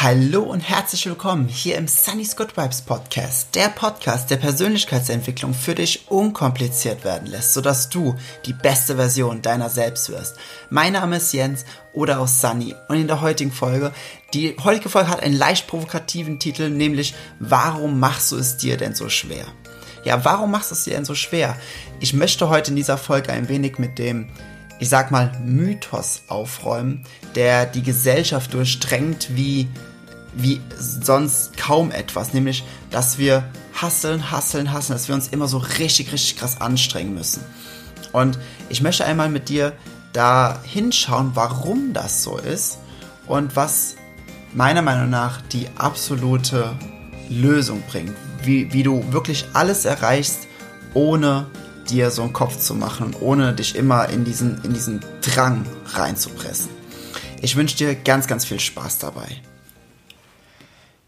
[0.00, 5.74] Hallo und herzlich willkommen hier im Sunny's Good Vibes Podcast, der Podcast, der Persönlichkeitsentwicklung für
[5.74, 8.14] dich unkompliziert werden lässt, sodass du
[8.46, 10.36] die beste Version deiner selbst wirst.
[10.70, 13.92] Mein Name ist Jens oder auch Sunny und in der heutigen Folge,
[14.34, 18.94] die heutige Folge hat einen leicht provokativen Titel, nämlich Warum machst du es dir denn
[18.94, 19.46] so schwer?
[20.04, 21.56] Ja, warum machst du es dir denn so schwer?
[21.98, 24.30] Ich möchte heute in dieser Folge ein wenig mit dem
[24.78, 27.04] ich sag mal, Mythos aufräumen,
[27.34, 29.68] der die Gesellschaft durchdrängt wie,
[30.34, 32.34] wie sonst kaum etwas.
[32.34, 37.14] Nämlich, dass wir hasseln, hasseln, hasseln, dass wir uns immer so richtig, richtig krass anstrengen
[37.14, 37.42] müssen.
[38.12, 38.38] Und
[38.68, 39.72] ich möchte einmal mit dir
[40.12, 42.78] da hinschauen, warum das so ist
[43.26, 43.96] und was
[44.54, 46.74] meiner Meinung nach die absolute
[47.28, 48.14] Lösung bringt.
[48.42, 50.46] Wie, wie du wirklich alles erreichst,
[50.94, 51.46] ohne
[51.90, 56.70] dir so einen Kopf zu machen, ohne dich immer in diesen, in diesen Drang reinzupressen.
[57.40, 59.42] Ich wünsche dir ganz, ganz viel Spaß dabei.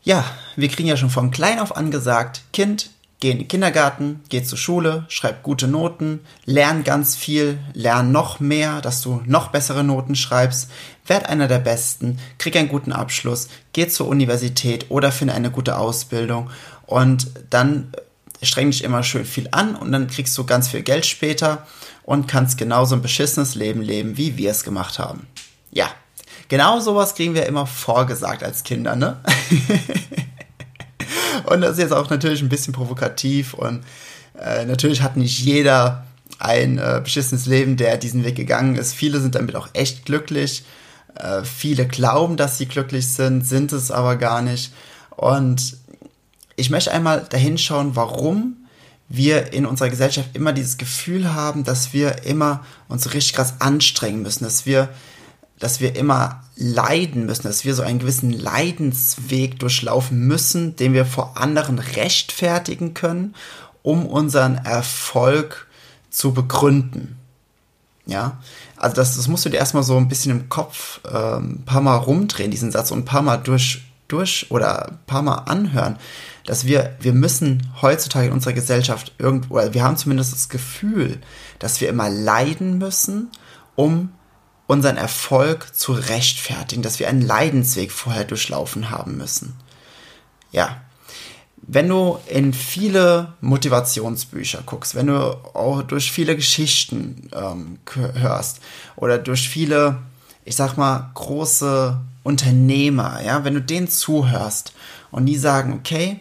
[0.02, 0.24] Ja,
[0.56, 4.56] wir kriegen ja schon von klein auf angesagt, Kind, geh in den Kindergarten, geh zur
[4.56, 10.14] Schule, schreib gute Noten, lern ganz viel, lern noch mehr, dass du noch bessere Noten
[10.14, 10.70] schreibst,
[11.06, 15.76] werd einer der Besten, krieg einen guten Abschluss, geh zur Universität oder finde eine gute
[15.76, 16.48] Ausbildung
[16.86, 17.92] und dann
[18.42, 21.66] streng dich immer schön viel an und dann kriegst du ganz viel Geld später
[22.04, 25.26] und kannst genauso ein beschissenes Leben leben, wie wir es gemacht haben.
[25.70, 25.90] Ja,
[26.50, 29.16] genau sowas kriegen wir immer vorgesagt als Kinder, ne?
[31.46, 33.82] und das ist jetzt auch natürlich ein bisschen provokativ und
[34.38, 36.04] äh, natürlich hat nicht jeder
[36.38, 38.94] ein äh, beschissenes Leben, der diesen Weg gegangen ist.
[38.94, 40.64] Viele sind damit auch echt glücklich.
[41.14, 44.72] Äh, viele glauben, dass sie glücklich sind, sind es aber gar nicht.
[45.10, 45.76] Und
[46.56, 48.56] ich möchte einmal dahin schauen, warum
[49.08, 54.22] wir in unserer Gesellschaft immer dieses Gefühl haben, dass wir immer uns richtig krass anstrengen
[54.22, 54.88] müssen, dass wir,
[55.60, 61.06] dass wir immer leiden müssen, dass wir so einen gewissen Leidensweg durchlaufen müssen, den wir
[61.06, 63.34] vor anderen rechtfertigen können,
[63.82, 65.68] um unseren Erfolg
[66.10, 67.16] zu begründen.
[68.06, 68.38] Ja,
[68.76, 71.80] also das, das musst du dir erstmal so ein bisschen im Kopf äh, ein paar
[71.80, 75.96] Mal rumdrehen, diesen Satz, und ein paar Mal durch, durch oder ein paar Mal anhören
[76.50, 81.20] dass wir, wir müssen heutzutage in unserer Gesellschaft irgendwo, oder wir haben zumindest das Gefühl,
[81.58, 83.30] dass wir immer leiden müssen,
[83.76, 84.10] um
[84.70, 89.56] unseren Erfolg zu rechtfertigen, dass wir einen Leidensweg vorher durchlaufen haben müssen.
[90.52, 90.80] Ja.
[91.56, 97.78] Wenn du in viele Motivationsbücher guckst, wenn du auch durch viele Geschichten ähm,
[98.14, 98.60] hörst
[98.94, 99.98] oder durch viele,
[100.44, 104.72] ich sag mal, große Unternehmer, ja, wenn du denen zuhörst
[105.10, 106.20] und die sagen, okay,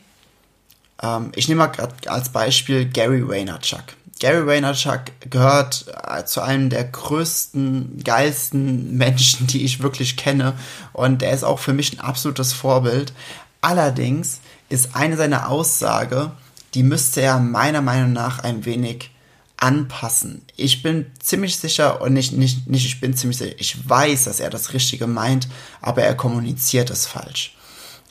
[1.04, 3.84] ähm, ich nehme mal als Beispiel Gary Vaynerchuk.
[4.20, 10.54] Gary Vaynerchuk gehört äh, zu einem der größten, geilsten Menschen, die ich wirklich kenne.
[10.94, 13.14] Und er ist auch für mich ein absolutes Vorbild.
[13.62, 16.32] Allerdings ist eine seiner Aussage,
[16.74, 19.12] die müsste er meiner Meinung nach ein wenig
[19.58, 20.44] anpassen.
[20.56, 24.40] Ich bin ziemlich sicher, und nicht, nicht, nicht ich bin ziemlich sicher, ich weiß, dass
[24.40, 25.50] er das Richtige meint,
[25.82, 27.58] aber er kommuniziert es falsch.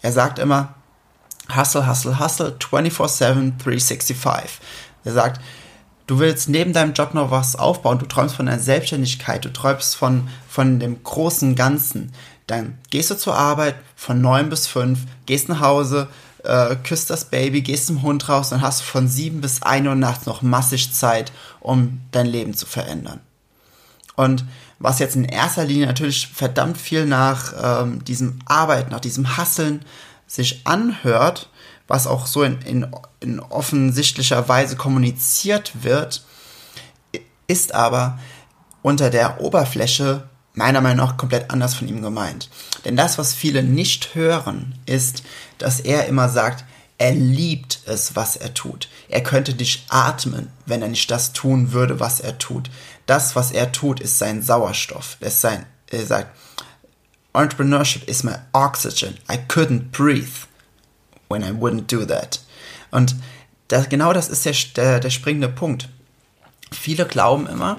[0.02, 0.74] Er sagt immer,
[1.54, 4.16] Hustle, Hustle, Hustle, 24-7, 365.
[5.04, 5.40] Er sagt,
[6.08, 9.94] du willst neben deinem Job noch was aufbauen, du träumst von deiner Selbstständigkeit, du träumst
[9.94, 12.12] von, von dem großen Ganzen.
[12.48, 16.08] Dann gehst du zur Arbeit von 9 bis 5, gehst nach Hause,
[16.42, 19.94] äh, küsst das Baby, gehst zum Hund raus, dann hast von 7 bis 1 Uhr
[19.94, 21.30] nachts noch massig Zeit,
[21.60, 23.20] um dein Leben zu verändern.
[24.16, 24.44] Und
[24.78, 29.84] was jetzt in erster Linie natürlich verdammt viel nach ähm, diesem Arbeiten, nach diesem Hasseln,
[30.26, 31.50] sich anhört,
[31.88, 32.86] was auch so in, in,
[33.20, 36.24] in offensichtlicher Weise kommuniziert wird,
[37.48, 38.18] ist aber
[38.82, 42.50] unter der Oberfläche meiner Meinung nach komplett anders von ihm gemeint.
[42.84, 45.22] Denn das, was viele nicht hören, ist,
[45.56, 46.64] dass er immer sagt,
[46.98, 48.88] er liebt es, was er tut.
[49.08, 52.70] Er könnte nicht atmen, wenn er nicht das tun würde, was er tut.
[53.06, 55.16] Das, was er tut, ist sein Sauerstoff.
[55.20, 56.36] ist sein, er sagt,
[57.32, 59.16] Entrepreneurship is my oxygen.
[59.30, 60.47] I couldn't breathe
[61.28, 62.40] when I wouldn't do that.
[62.90, 63.16] Und
[63.68, 65.88] das, genau das ist der, der, der springende Punkt.
[66.70, 67.78] Viele glauben immer,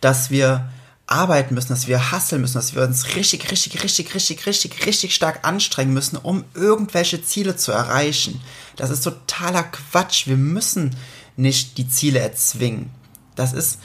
[0.00, 0.70] dass wir
[1.06, 5.14] arbeiten müssen, dass wir hasseln müssen, dass wir uns richtig, richtig, richtig, richtig, richtig, richtig
[5.14, 8.40] stark anstrengen müssen, um irgendwelche Ziele zu erreichen.
[8.76, 10.28] Das ist totaler Quatsch.
[10.28, 10.94] Wir müssen
[11.36, 12.90] nicht die Ziele erzwingen.
[13.34, 13.80] Das ist,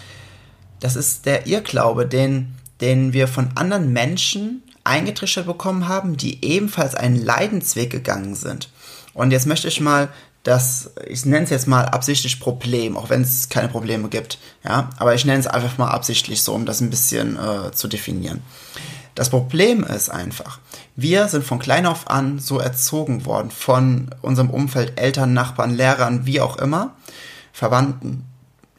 [0.79, 6.93] das ist der Irrglaube, den, den wir von anderen Menschen eingetrichtert bekommen haben, die ebenfalls
[6.93, 8.69] einen Leidensweg gegangen sind.
[9.15, 10.09] Und jetzt möchte ich mal
[10.43, 14.37] das, ich nenne es jetzt mal absichtlich Problem, auch wenn es keine Probleme gibt.
[14.63, 17.87] Ja, aber ich nenne es einfach mal absichtlich so, um das ein bisschen äh, zu
[17.87, 18.43] definieren.
[19.15, 20.59] Das Problem ist einfach,
[20.95, 26.25] wir sind von klein auf an so erzogen worden von unserem Umfeld, Eltern, Nachbarn, Lehrern,
[26.25, 26.93] wie auch immer,
[27.53, 28.25] Verwandten,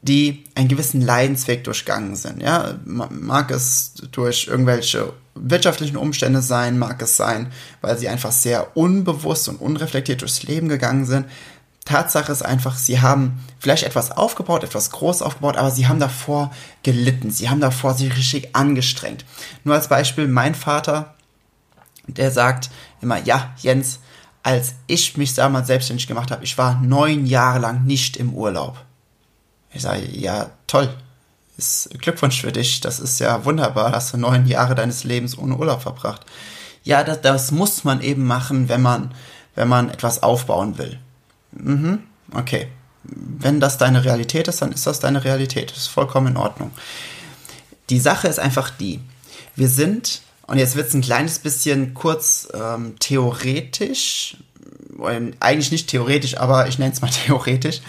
[0.07, 2.43] die einen gewissen Leidensweg durchgangen sind.
[2.43, 8.77] Ja, mag es durch irgendwelche wirtschaftlichen Umstände sein, mag es sein, weil sie einfach sehr
[8.77, 11.27] unbewusst und unreflektiert durchs Leben gegangen sind.
[11.85, 16.51] Tatsache ist einfach, sie haben vielleicht etwas aufgebaut, etwas groß aufgebaut, aber sie haben davor
[16.83, 17.31] gelitten.
[17.31, 19.25] Sie haben davor sich richtig angestrengt.
[19.63, 21.15] Nur als Beispiel, mein Vater,
[22.09, 22.71] der sagt
[23.01, 24.01] immer, ja, Jens,
[24.43, 28.86] als ich mich damals selbstständig gemacht habe, ich war neun Jahre lang nicht im Urlaub.
[29.77, 30.89] Ich sage, ja, toll.
[31.59, 32.81] Ist Glückwunsch für dich.
[32.81, 33.93] Das ist ja wunderbar.
[33.93, 36.23] Hast du neun Jahre deines Lebens ohne Urlaub verbracht.
[36.85, 39.13] Ja, das, das muss man eben machen, wenn man,
[39.55, 40.99] wenn man etwas aufbauen will.
[41.53, 42.01] Mhm,
[42.33, 42.69] okay.
[43.03, 45.71] Wenn das deine Realität ist, dann ist das deine Realität.
[45.71, 46.71] Das ist vollkommen in Ordnung.
[47.91, 49.01] Die Sache ist einfach die,
[49.55, 54.37] wir sind, und jetzt wird es ein kleines bisschen kurz ähm, theoretisch,
[55.41, 57.81] eigentlich nicht theoretisch, aber ich nenne es mal theoretisch.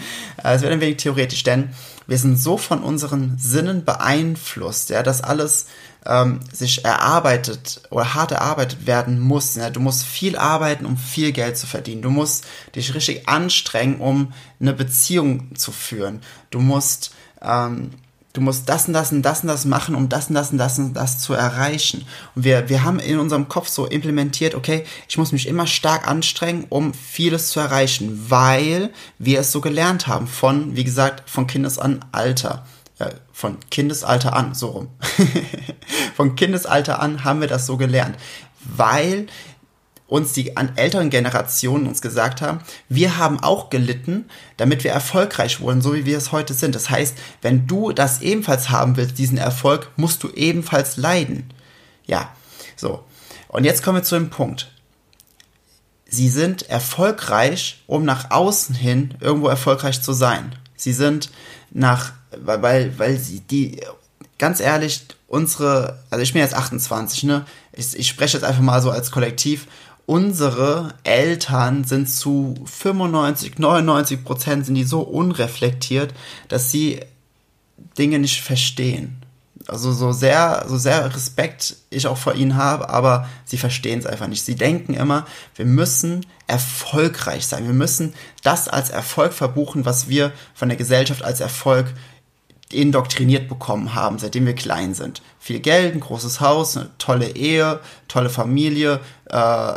[0.42, 1.70] Äh, es wird ein wenig theoretisch, denn
[2.06, 5.66] wir sind so von unseren Sinnen beeinflusst, ja, dass alles
[6.06, 9.56] ähm, sich erarbeitet oder hart erarbeitet werden muss.
[9.56, 9.70] Ja.
[9.70, 12.02] Du musst viel arbeiten, um viel Geld zu verdienen.
[12.02, 16.22] Du musst dich richtig anstrengen, um eine Beziehung zu führen.
[16.50, 17.90] Du musst ähm,
[18.38, 20.58] du musst das und das und das und das machen, um das und das und
[20.58, 22.06] das und das zu erreichen.
[22.36, 26.06] Und wir, wir haben in unserem Kopf so implementiert, okay, ich muss mich immer stark
[26.06, 31.48] anstrengen, um vieles zu erreichen, weil wir es so gelernt haben von, wie gesagt, von
[31.48, 32.64] Kindesalter.
[33.00, 34.88] Ja, von Kindesalter an, so rum.
[36.16, 38.16] von Kindesalter an haben wir das so gelernt,
[38.60, 39.26] weil
[40.08, 44.24] uns die an älteren Generationen uns gesagt haben, wir haben auch gelitten,
[44.56, 46.74] damit wir erfolgreich wurden, so wie wir es heute sind.
[46.74, 51.52] Das heißt, wenn du das ebenfalls haben willst, diesen Erfolg, musst du ebenfalls leiden.
[52.06, 52.32] Ja,
[52.74, 53.04] so.
[53.48, 54.72] Und jetzt kommen wir zu dem Punkt.
[56.06, 60.54] Sie sind erfolgreich, um nach außen hin irgendwo erfolgreich zu sein.
[60.74, 61.30] Sie sind
[61.70, 63.82] nach, weil, weil sie die,
[64.38, 67.44] ganz ehrlich, unsere, also ich bin jetzt 28, ne?
[67.72, 69.66] Ich, ich spreche jetzt einfach mal so als Kollektiv
[70.08, 76.14] unsere Eltern sind zu 95, 99 Prozent sind die so unreflektiert,
[76.48, 77.00] dass sie
[77.98, 79.18] Dinge nicht verstehen.
[79.66, 84.06] Also so sehr, so sehr Respekt ich auch vor ihnen habe, aber sie verstehen es
[84.06, 84.46] einfach nicht.
[84.46, 85.26] Sie denken immer,
[85.56, 87.66] wir müssen erfolgreich sein.
[87.66, 91.92] Wir müssen das als Erfolg verbuchen, was wir von der Gesellschaft als Erfolg
[92.70, 95.22] indoktriniert bekommen haben, seitdem wir klein sind.
[95.40, 99.72] Viel Geld, ein großes Haus, eine tolle Ehe, tolle Familie, äh,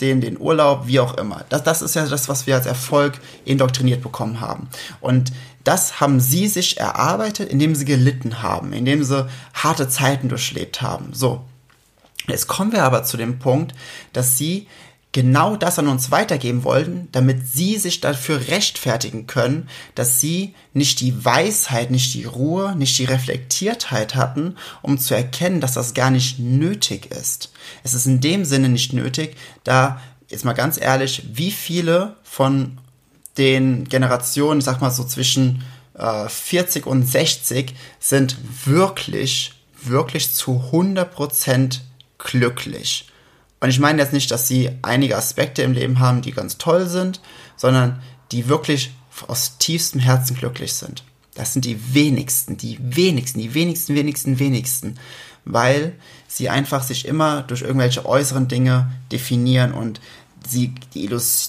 [0.00, 1.44] den, den Urlaub, wie auch immer.
[1.48, 4.68] Das, das ist ja das, was wir als Erfolg indoktriniert bekommen haben.
[5.00, 5.32] Und
[5.62, 11.14] das haben sie sich erarbeitet, indem sie gelitten haben, indem sie harte Zeiten durchlebt haben.
[11.14, 11.44] So.
[12.26, 13.74] Jetzt kommen wir aber zu dem Punkt,
[14.12, 14.66] dass sie
[15.14, 21.00] genau das an uns weitergeben wollten, damit sie sich dafür rechtfertigen können, dass sie nicht
[21.00, 26.10] die Weisheit, nicht die Ruhe, nicht die Reflektiertheit hatten, um zu erkennen, dass das gar
[26.10, 27.52] nicht nötig ist.
[27.84, 32.78] Es ist in dem Sinne nicht nötig, da, jetzt mal ganz ehrlich, wie viele von
[33.38, 35.62] den Generationen, ich sag mal so zwischen
[35.96, 41.78] äh, 40 und 60, sind wirklich, wirklich zu 100%
[42.18, 43.06] glücklich.
[43.64, 46.86] Und ich meine jetzt nicht, dass sie einige Aspekte im Leben haben, die ganz toll
[46.86, 47.22] sind,
[47.56, 48.90] sondern die wirklich
[49.26, 51.02] aus tiefstem Herzen glücklich sind.
[51.34, 54.98] Das sind die wenigsten, die wenigsten, die wenigsten, wenigsten, wenigsten,
[55.46, 55.94] weil
[56.28, 59.98] sie einfach sich immer durch irgendwelche äußeren Dinge definieren und
[60.46, 60.74] sie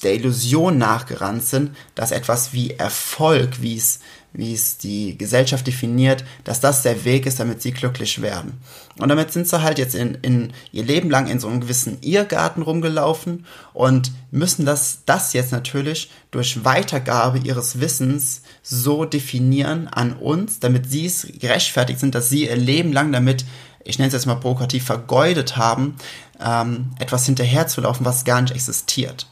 [0.02, 4.00] der Illusion nachgerannt sind, dass etwas wie Erfolg, wie es
[4.38, 8.60] wie es die Gesellschaft definiert, dass das der Weg ist, damit sie glücklich werden.
[8.98, 11.98] Und damit sind sie halt jetzt in, in ihr Leben lang in so einem gewissen
[12.02, 20.14] Irrgarten rumgelaufen und müssen das, das jetzt natürlich durch Weitergabe ihres Wissens so definieren an
[20.14, 23.46] uns, damit sie es gerechtfertigt sind, dass sie ihr Leben lang damit,
[23.84, 25.96] ich nenne es jetzt mal provokativ, vergeudet haben,
[26.44, 29.28] ähm, etwas hinterherzulaufen, was gar nicht existiert.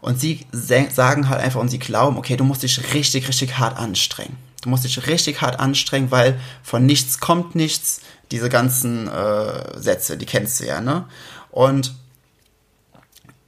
[0.00, 3.76] Und sie sagen halt einfach und sie glauben, okay, du musst dich richtig, richtig hart
[3.76, 4.36] anstrengen.
[4.62, 8.00] Du musst dich richtig hart anstrengen, weil von nichts kommt nichts.
[8.30, 11.06] Diese ganzen äh, Sätze, die kennst du ja, ne?
[11.50, 11.94] Und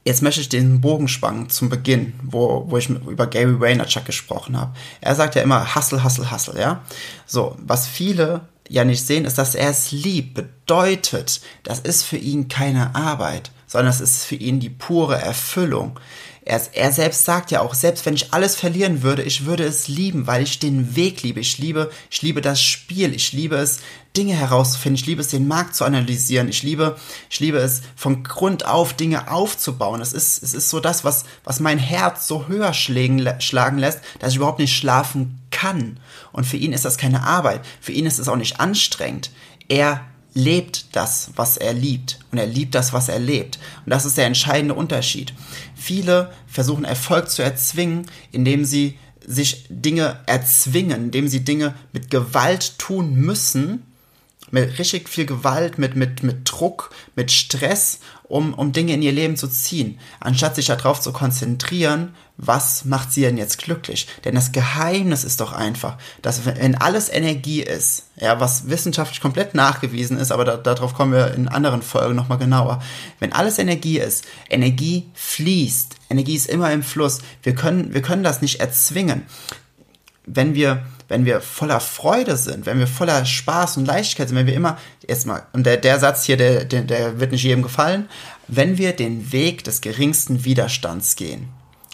[0.04, 4.58] jetzt möchte ich den Bogen spannen zum Beginn, wo, wo ich über Gary Vaynerchuk gesprochen
[4.58, 4.72] habe.
[5.00, 6.82] Er sagt ja immer Hustle, Hustle, Hustle, ja?
[7.26, 12.16] So, was viele ja nicht sehen, ist, dass er es liebt, bedeutet, das ist für
[12.16, 15.98] ihn keine Arbeit, sondern es ist für ihn die pure Erfüllung.
[16.44, 19.88] Er, er selbst sagt ja auch, selbst wenn ich alles verlieren würde, ich würde es
[19.88, 21.40] lieben, weil ich den Weg liebe.
[21.40, 23.14] Ich liebe, ich liebe das Spiel.
[23.14, 23.80] Ich liebe es,
[24.16, 24.94] Dinge herauszufinden.
[25.00, 26.48] Ich liebe es, den Markt zu analysieren.
[26.48, 26.96] Ich liebe,
[27.28, 30.00] ich liebe es, von Grund auf Dinge aufzubauen.
[30.00, 34.00] Es ist, es ist so das, was, was mein Herz so höher schlägen, schlagen lässt,
[34.18, 36.00] dass ich überhaupt nicht schlafen kann.
[36.32, 37.60] Und für ihn ist das keine Arbeit.
[37.80, 39.30] Für ihn ist es auch nicht anstrengend.
[39.68, 40.00] Er
[40.32, 42.18] lebt das, was er liebt.
[42.32, 43.58] Und er liebt das, was er lebt.
[43.84, 45.34] Und das ist der entscheidende Unterschied.
[45.80, 52.78] Viele versuchen Erfolg zu erzwingen, indem sie sich Dinge erzwingen, indem sie Dinge mit Gewalt
[52.78, 53.89] tun müssen,
[54.50, 59.12] mit richtig viel Gewalt, mit, mit, mit Druck, mit Stress, um, um Dinge in ihr
[59.12, 64.06] Leben zu ziehen, anstatt sich darauf zu konzentrieren, was macht sie denn jetzt glücklich?
[64.24, 69.54] Denn das Geheimnis ist doch einfach, dass wenn alles Energie ist, ja, was wissenschaftlich komplett
[69.54, 72.82] nachgewiesen ist, aber da, darauf kommen wir in anderen Folgen nochmal genauer.
[73.18, 77.18] Wenn alles Energie ist, Energie fließt, Energie ist immer im Fluss.
[77.42, 79.22] Wir können, wir können das nicht erzwingen.
[80.24, 84.46] Wenn wir, wenn wir voller Freude sind, wenn wir voller Spaß und Leichtigkeit sind, wenn
[84.46, 88.08] wir immer, erstmal, und der, der Satz hier, der, der, der wird nicht jedem gefallen,
[88.46, 91.48] wenn wir den Weg des geringsten Widerstands gehen,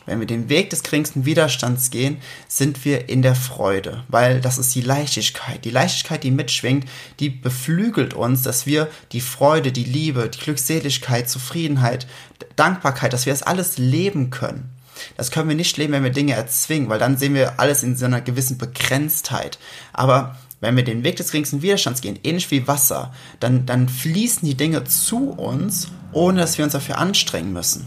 [0.05, 4.59] wenn wir den Weg des geringsten Widerstands gehen, sind wir in der Freude, weil das
[4.59, 5.65] ist die Leichtigkeit.
[5.65, 6.87] Die Leichtigkeit, die mitschwingt,
[7.19, 12.07] die beflügelt uns, dass wir die Freude, die Liebe, die Glückseligkeit, Zufriedenheit,
[12.55, 14.76] Dankbarkeit, dass wir das alles leben können.
[15.17, 17.97] Das können wir nicht leben, wenn wir Dinge erzwingen, weil dann sehen wir alles in
[17.97, 19.59] so einer gewissen Begrenztheit.
[19.93, 24.47] Aber wenn wir den Weg des geringsten Widerstands gehen, ähnlich wie Wasser, dann, dann fließen
[24.49, 27.87] die Dinge zu uns, ohne dass wir uns dafür anstrengen müssen.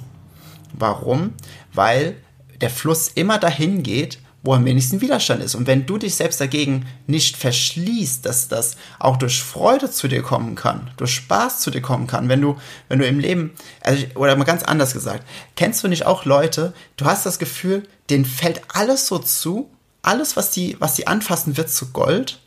[0.73, 1.33] Warum?
[1.73, 2.17] Weil
[2.61, 5.55] der Fluss immer dahin geht, wo am wenigsten Widerstand ist.
[5.55, 10.21] Und wenn du dich selbst dagegen nicht verschließt, dass das auch durch Freude zu dir
[10.21, 14.05] kommen kann, durch Spaß zu dir kommen kann, wenn du, wenn du im Leben, also,
[14.15, 18.25] oder mal ganz anders gesagt, kennst du nicht auch Leute, du hast das Gefühl, denen
[18.25, 19.69] fällt alles so zu,
[20.01, 22.39] alles, was die, was die anfassen, wird zu Gold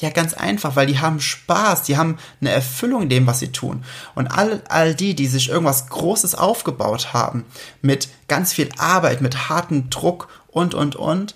[0.00, 3.52] ja, ganz einfach, weil die haben Spaß, die haben eine Erfüllung in dem, was sie
[3.52, 3.84] tun.
[4.14, 7.44] Und all, all die, die sich irgendwas Großes aufgebaut haben,
[7.80, 11.34] mit ganz viel Arbeit, mit hartem Druck und, und, und,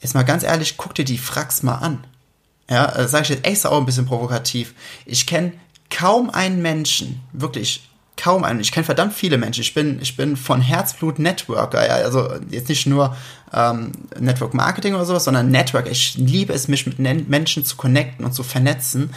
[0.00, 2.04] jetzt mal ganz ehrlich, guck dir die Fracks mal an.
[2.70, 4.74] Ja, äh, sage ich jetzt extra auch ein bisschen provokativ.
[5.06, 5.54] Ich kenne
[5.90, 8.60] kaum einen Menschen, wirklich kaum einen.
[8.60, 9.62] Ich kenne verdammt viele Menschen.
[9.62, 11.84] Ich bin, ich bin von Herzblut Networker.
[11.84, 13.16] Ja, also jetzt nicht nur
[13.52, 15.90] ähm, Network Marketing oder sowas, sondern Network.
[15.90, 19.12] Ich liebe es, mich mit Menschen zu connecten und zu vernetzen.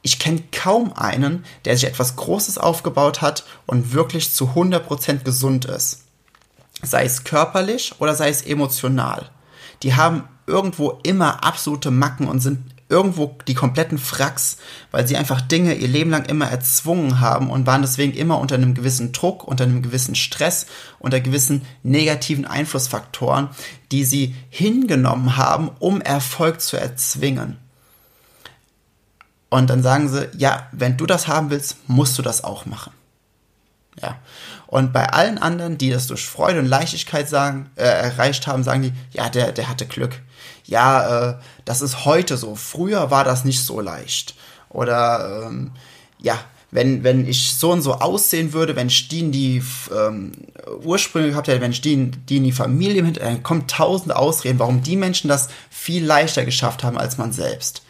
[0.00, 5.66] Ich kenne kaum einen, der sich etwas Großes aufgebaut hat und wirklich zu 100% gesund
[5.66, 6.07] ist.
[6.82, 9.30] Sei es körperlich oder sei es emotional.
[9.82, 14.56] Die haben irgendwo immer absolute Macken und sind irgendwo die kompletten Fracks,
[14.90, 18.54] weil sie einfach Dinge ihr Leben lang immer erzwungen haben und waren deswegen immer unter
[18.54, 20.66] einem gewissen Druck, unter einem gewissen Stress,
[20.98, 23.50] unter gewissen negativen Einflussfaktoren,
[23.92, 27.58] die sie hingenommen haben, um Erfolg zu erzwingen.
[29.50, 32.92] Und dann sagen sie, ja, wenn du das haben willst, musst du das auch machen.
[34.00, 34.16] Ja.
[34.66, 38.82] Und bei allen anderen, die das durch Freude und Leichtigkeit sagen, äh, erreicht haben, sagen
[38.82, 40.20] die, ja, der, der hatte Glück
[40.68, 42.54] ja, äh, das ist heute so.
[42.54, 44.34] Früher war das nicht so leicht.
[44.68, 45.72] Oder ähm,
[46.20, 46.38] ja,
[46.70, 50.32] wenn, wenn ich so und so aussehen würde, wenn ich die in die ähm,
[50.84, 54.58] Ursprünge gehabt hätte, wenn ich die die, in die Familie mit, dann kommen tausend Ausreden,
[54.58, 57.82] warum die Menschen das viel leichter geschafft haben als man selbst.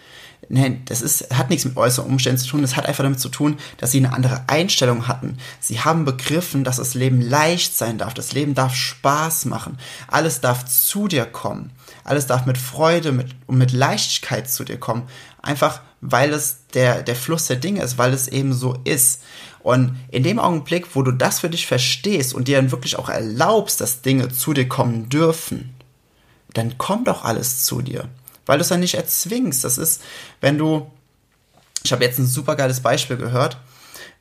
[0.51, 2.63] Nein, das ist, hat nichts mit äußeren Umständen zu tun.
[2.63, 5.37] Das hat einfach damit zu tun, dass sie eine andere Einstellung hatten.
[5.61, 8.15] Sie haben begriffen, dass das Leben leicht sein darf.
[8.15, 9.79] Das Leben darf Spaß machen.
[10.07, 11.71] Alles darf zu dir kommen.
[12.03, 15.03] Alles darf mit Freude mit, und mit Leichtigkeit zu dir kommen.
[15.43, 19.23] Einfach, weil es der, der Fluss der Dinge ist, weil es eben so ist.
[19.61, 23.11] Und in dem Augenblick, wo du das für dich verstehst und dir dann wirklich auch
[23.11, 25.75] erlaubst, dass Dinge zu dir kommen dürfen,
[26.55, 28.09] dann kommt doch alles zu dir.
[28.49, 29.63] Weil du es dann nicht erzwingst.
[29.63, 30.03] Das ist,
[30.41, 30.91] wenn du,
[31.85, 33.59] ich habe jetzt ein super geiles Beispiel gehört,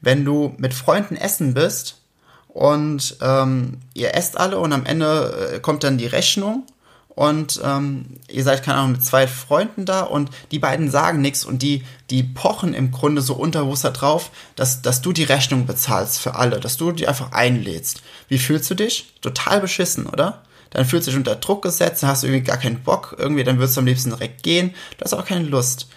[0.01, 2.01] wenn du mit Freunden essen bist
[2.49, 6.65] und ähm, ihr esst alle und am Ende äh, kommt dann die Rechnung
[7.07, 11.45] und ähm, ihr seid, keine Ahnung, mit zwei Freunden da und die beiden sagen nichts
[11.45, 16.19] und die, die pochen im Grunde so unterbewusst drauf, dass, dass du die Rechnung bezahlst
[16.19, 18.01] für alle, dass du die einfach einlädst.
[18.27, 19.13] Wie fühlst du dich?
[19.21, 20.43] Total beschissen, oder?
[20.71, 23.43] Dann fühlst du dich unter Druck gesetzt, dann hast du irgendwie gar keinen Bock, irgendwie,
[23.43, 25.87] dann würdest du am liebsten direkt gehen, du hast auch keine Lust.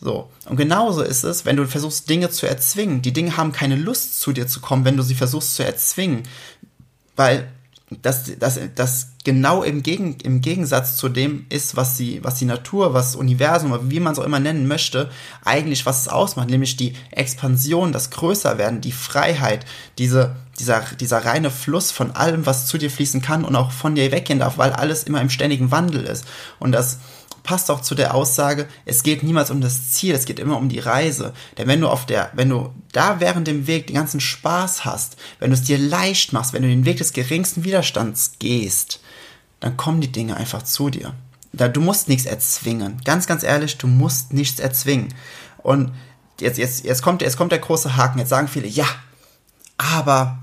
[0.00, 0.30] So.
[0.46, 3.02] Und genauso ist es, wenn du versuchst, Dinge zu erzwingen.
[3.02, 6.22] Die Dinge haben keine Lust, zu dir zu kommen, wenn du sie versuchst zu erzwingen.
[7.16, 7.48] Weil
[8.02, 12.44] dass das, das genau im, Gegen, im Gegensatz zu dem ist, was die, was die
[12.44, 15.10] Natur, was das Universum, wie man es auch immer nennen möchte,
[15.44, 19.66] eigentlich was es ausmacht, nämlich die Expansion, das Größerwerden, die Freiheit,
[19.98, 23.94] diese, dieser, dieser reine Fluss von allem, was zu dir fließen kann und auch von
[23.94, 26.24] dir weggehen darf, weil alles immer im ständigen Wandel ist.
[26.58, 26.98] Und das
[27.42, 30.68] passt auch zu der Aussage, es geht niemals um das Ziel, es geht immer um
[30.68, 31.32] die Reise.
[31.58, 35.16] Denn wenn du auf der, wenn du da während dem Weg den ganzen Spaß hast,
[35.38, 39.00] wenn du es dir leicht machst, wenn du den Weg des geringsten Widerstands gehst,
[39.60, 41.14] dann kommen die Dinge einfach zu dir.
[41.52, 43.00] Da, du musst nichts erzwingen.
[43.04, 45.08] Ganz, ganz ehrlich, du musst nichts erzwingen.
[45.58, 45.92] Und
[46.40, 48.18] jetzt, jetzt, jetzt kommt, jetzt kommt der große Haken.
[48.18, 48.86] Jetzt sagen viele, ja,
[49.76, 50.38] aber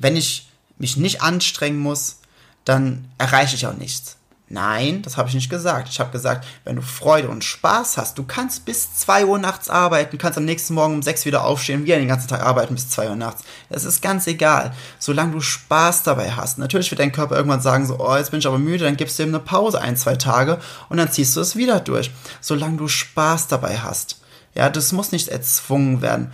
[0.00, 0.48] wenn ich
[0.78, 2.18] mich nicht anstrengen muss,
[2.64, 4.16] dann erreiche ich auch nichts.
[4.48, 5.88] Nein, das habe ich nicht gesagt.
[5.88, 9.68] Ich habe gesagt, wenn du Freude und Spaß hast, du kannst bis 2 Uhr nachts
[9.68, 12.88] arbeiten, kannst am nächsten Morgen um 6 wieder aufstehen, wieder den ganzen Tag arbeiten bis
[12.90, 13.42] 2 Uhr nachts.
[13.70, 16.58] Es ist ganz egal, solange du Spaß dabei hast.
[16.58, 19.18] Natürlich wird dein Körper irgendwann sagen, so, oh, jetzt bin ich aber müde, dann gibst
[19.18, 22.12] du ihm eine Pause, ein, zwei Tage und dann ziehst du es wieder durch.
[22.40, 24.20] Solange du Spaß dabei hast.
[24.54, 26.30] Ja, das muss nicht erzwungen werden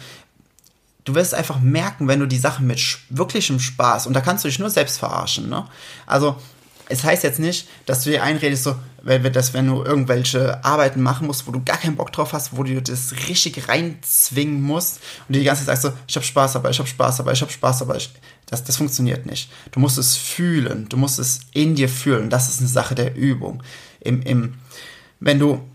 [1.04, 2.80] du wirst einfach merken, wenn du die Sachen mit
[3.10, 5.66] wirklichem Spaß, und da kannst du dich nur selbst verarschen, ne?
[6.06, 6.36] Also,
[6.88, 11.26] es heißt jetzt nicht, dass du dir einredest, so, dass wenn du irgendwelche Arbeiten machen
[11.26, 15.34] musst, wo du gar keinen Bock drauf hast, wo du das richtig reinzwingen musst und
[15.34, 17.40] dir die ganze Zeit sagst so, ich habe Spaß dabei, ich habe Spaß dabei, ich
[17.40, 17.98] habe Spaß dabei.
[18.46, 19.50] Das, das funktioniert nicht.
[19.70, 22.28] Du musst es fühlen, du musst es in dir fühlen.
[22.28, 23.62] Das ist eine Sache der Übung.
[24.00, 24.54] Im, im,
[25.18, 25.66] wenn du,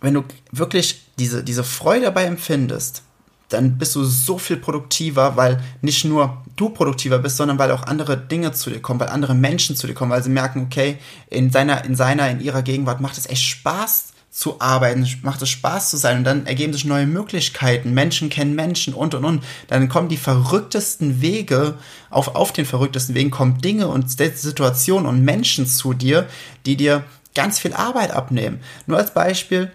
[0.00, 3.02] wenn du wirklich diese, diese Freude dabei empfindest,
[3.50, 7.84] dann bist du so viel produktiver, weil nicht nur du produktiver bist, sondern weil auch
[7.84, 10.98] andere Dinge zu dir kommen, weil andere Menschen zu dir kommen, weil sie merken, okay,
[11.28, 15.48] in seiner, in seiner, in ihrer Gegenwart macht es echt Spaß zu arbeiten, macht es
[15.48, 19.44] Spaß zu sein und dann ergeben sich neue Möglichkeiten, Menschen kennen Menschen und und und.
[19.66, 21.74] Dann kommen die verrücktesten Wege,
[22.10, 26.28] auf, auf den verrücktesten Wegen kommen Dinge und Situationen und Menschen zu dir,
[26.64, 27.04] die dir
[27.34, 28.60] ganz viel Arbeit abnehmen.
[28.86, 29.72] Nur als Beispiel,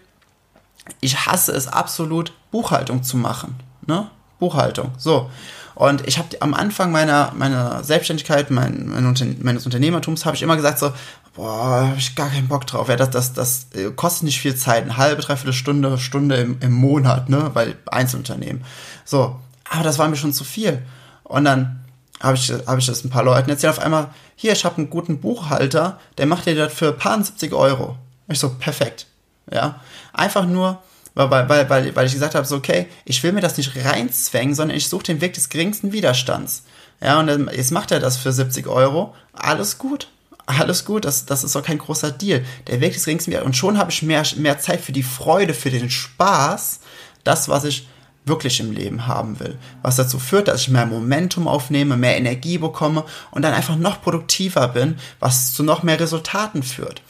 [1.01, 3.55] ich hasse es absolut, Buchhaltung zu machen.
[3.87, 4.09] Ne?
[4.39, 4.91] Buchhaltung.
[4.97, 5.29] So.
[5.75, 10.41] Und ich habe am Anfang meiner, meiner Selbstständigkeit, mein, mein Unter meines Unternehmertums, habe ich
[10.41, 10.93] immer gesagt so,
[11.35, 12.87] boah, habe ich gar keinen Bock drauf.
[12.87, 16.57] Ja, das, das, das äh, kostet nicht viel Zeit, eine halbe, dreiviertel Stunde, Stunde im,
[16.61, 18.63] im Monat, ne, weil Einzelunternehmen.
[19.03, 19.37] So,
[19.69, 20.81] aber das war mir schon zu viel.
[21.23, 21.83] Und dann
[22.21, 23.73] habe ich, hab ich das ein paar Leuten erzählt.
[23.73, 27.21] Auf einmal, hier, ich habe einen guten Buchhalter, der macht dir das für ein paar
[27.21, 27.97] 70 Euro.
[28.29, 29.07] Ich so, perfekt.
[29.51, 29.81] Ja,
[30.13, 30.81] einfach nur,
[31.15, 34.53] weil, weil, weil, weil ich gesagt habe, so, okay, ich will mir das nicht reinzwängen,
[34.53, 36.63] sondern ich suche den Weg des geringsten Widerstands.
[37.01, 39.15] Ja, und jetzt macht er das für 70 Euro.
[39.33, 40.09] Alles gut.
[40.45, 42.45] Alles gut, das, das ist doch kein großer Deal.
[42.67, 43.55] Der Weg des geringsten Widerstands.
[43.55, 46.81] Und schon habe ich mehr, mehr Zeit für die Freude, für den Spaß,
[47.23, 47.87] das, was ich
[48.25, 49.57] wirklich im Leben haben will.
[49.81, 54.01] Was dazu führt, dass ich mehr Momentum aufnehme, mehr Energie bekomme und dann einfach noch
[54.01, 57.01] produktiver bin, was zu noch mehr Resultaten führt.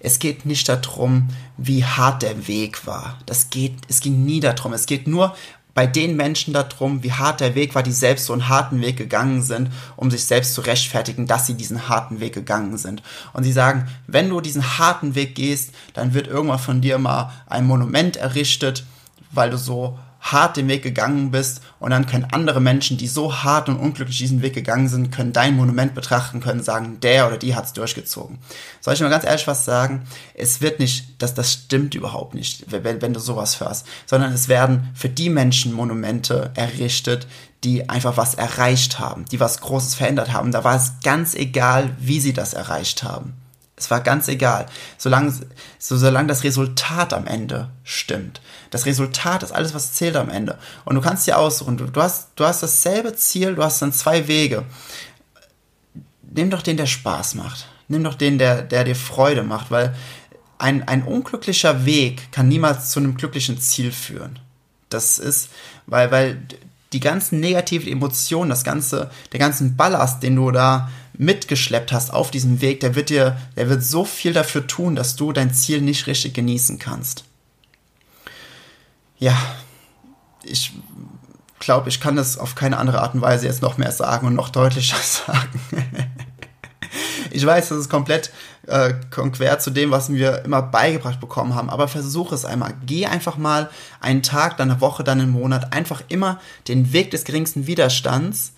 [0.00, 3.18] Es geht nicht darum, wie hart der Weg war.
[3.26, 4.72] Das geht, es ging nie darum.
[4.72, 5.34] Es geht nur
[5.74, 8.96] bei den Menschen darum, wie hart der Weg war, die selbst so einen harten Weg
[8.96, 13.02] gegangen sind, um sich selbst zu rechtfertigen, dass sie diesen harten Weg gegangen sind.
[13.32, 17.32] Und sie sagen, wenn du diesen harten Weg gehst, dann wird irgendwann von dir mal
[17.46, 18.84] ein Monument errichtet,
[19.30, 23.42] weil du so hart den Weg gegangen bist und dann können andere Menschen, die so
[23.42, 27.36] hart und unglücklich diesen Weg gegangen sind, können dein Monument betrachten, können sagen, der oder
[27.36, 28.38] die hat es durchgezogen.
[28.80, 30.04] Soll ich mal ganz ehrlich was sagen?
[30.34, 34.48] Es wird nicht, dass das stimmt überhaupt nicht, wenn, wenn du sowas hörst, sondern es
[34.48, 37.26] werden für die Menschen Monumente errichtet,
[37.64, 40.52] die einfach was erreicht haben, die was Großes verändert haben.
[40.52, 43.34] Da war es ganz egal, wie sie das erreicht haben.
[43.82, 44.66] Es war ganz egal,
[44.96, 45.32] solange,
[45.76, 48.40] so, solange das Resultat am Ende stimmt.
[48.70, 50.56] Das Resultat ist alles, was zählt am Ende.
[50.84, 53.92] Und du kannst dir aussuchen, du, du, hast, du hast dasselbe Ziel, du hast dann
[53.92, 54.64] zwei Wege.
[56.22, 57.66] Nimm doch den, der Spaß macht.
[57.88, 59.96] Nimm doch den, der, der dir Freude macht, weil
[60.58, 64.38] ein, ein unglücklicher Weg kann niemals zu einem glücklichen Ziel führen.
[64.90, 65.48] Das ist,
[65.86, 66.40] weil, weil
[66.92, 72.30] die ganzen negativen Emotionen, das ganze, der ganzen Ballast, den du da mitgeschleppt hast auf
[72.30, 75.80] diesem Weg, der wird dir, der wird so viel dafür tun, dass du dein Ziel
[75.80, 77.24] nicht richtig genießen kannst.
[79.18, 79.36] Ja,
[80.42, 80.72] ich
[81.60, 84.34] glaube, ich kann das auf keine andere Art und Weise jetzt noch mehr sagen und
[84.34, 85.60] noch deutlicher sagen.
[87.30, 88.32] ich weiß, das ist komplett
[88.66, 92.74] äh, konquer zu dem, was wir immer beigebracht bekommen haben, aber versuche es einmal.
[92.84, 93.70] Geh einfach mal
[94.00, 98.52] einen Tag, dann eine Woche, dann einen Monat, einfach immer den Weg des geringsten Widerstands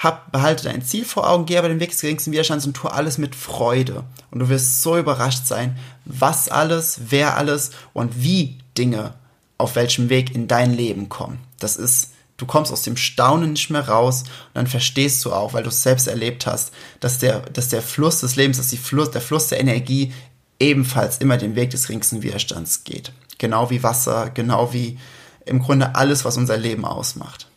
[0.00, 2.88] hab, behalte dein Ziel vor Augen, geh aber den Weg des geringsten Widerstands und tu
[2.88, 4.02] alles mit Freude.
[4.30, 9.14] Und du wirst so überrascht sein, was alles, wer alles und wie Dinge
[9.58, 11.38] auf welchem Weg in dein Leben kommen.
[11.58, 15.52] Das ist du kommst aus dem Staunen nicht mehr raus und dann verstehst du auch,
[15.52, 18.78] weil du es selbst erlebt hast, dass der, dass der Fluss des Lebens, dass die
[18.78, 20.14] Fluss, der Fluss der Energie
[20.58, 23.12] ebenfalls immer den Weg des geringsten Widerstands geht.
[23.36, 24.98] Genau wie Wasser, genau wie
[25.44, 27.49] im Grunde alles, was unser Leben ausmacht.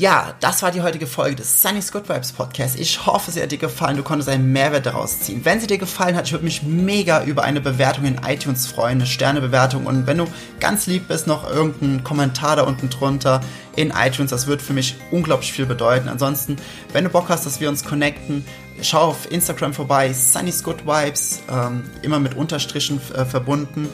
[0.00, 2.80] Ja, das war die heutige Folge des Sunny's Good Vibes Podcast.
[2.80, 3.98] Ich hoffe, sie hat dir gefallen.
[3.98, 5.44] Du konntest einen Mehrwert daraus ziehen.
[5.44, 8.92] Wenn sie dir gefallen hat, ich würde mich mega über eine Bewertung in iTunes freuen,
[8.92, 9.84] eine Sternebewertung.
[9.84, 10.24] Und wenn du
[10.58, 13.42] ganz lieb bist, noch irgendeinen Kommentar da unten drunter
[13.76, 14.30] in iTunes.
[14.30, 16.08] Das wird für mich unglaublich viel bedeuten.
[16.08, 16.56] Ansonsten,
[16.94, 18.46] wenn du Bock hast, dass wir uns connecten,
[18.82, 23.88] schau auf Instagram vorbei, Sunny's Good Vibes, ähm, immer mit Unterstrichen äh, verbunden.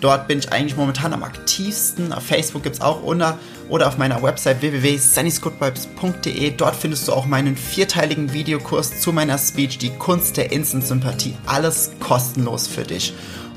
[0.00, 2.12] Dort bin ich eigentlich momentan am aktivsten.
[2.12, 6.52] Auf Facebook gibt es auch unter oder auf meiner Website www.sunnysgoodvibes.de.
[6.56, 11.36] Dort findest du auch meinen vierteiligen Videokurs zu meiner Speech, die Kunst der Instant-Sympathie.
[11.44, 13.12] Alles kostenlos für dich.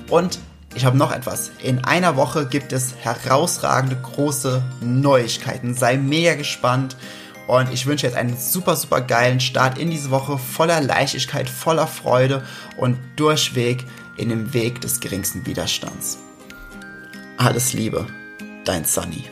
[0.10, 0.40] Und
[0.76, 1.52] ich habe noch etwas.
[1.62, 5.76] In einer Woche gibt es herausragende große Neuigkeiten.
[5.76, 6.98] Sei mega gespannt.
[7.48, 11.88] Und ich wünsche jetzt einen super, super geilen Start in diese Woche voller Leichtigkeit, voller
[11.88, 12.44] Freude
[12.78, 16.20] und durchweg in dem Weg des geringsten Widerstands.
[17.38, 18.08] Alles Liebe,
[18.64, 19.26] dein Sunny.